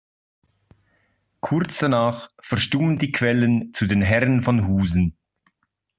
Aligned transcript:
Kurz 1.41 1.77
danach 1.77 2.31
verstummen 2.39 2.97
die 2.97 3.11
Quellen 3.11 3.71
zu 3.75 3.85
den 3.85 4.01
Herren 4.01 4.41
von 4.41 4.65
Husen. 4.67 5.15